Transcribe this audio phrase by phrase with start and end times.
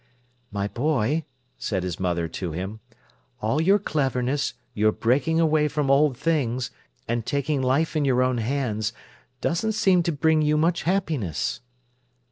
[0.51, 1.25] "My boy,"
[1.59, 2.79] said his mother to him,
[3.39, 6.71] "all your cleverness, your breaking away from old things,
[7.07, 8.93] and taking life in your own hands,
[9.41, 11.61] doesn't seem to bring you much happiness."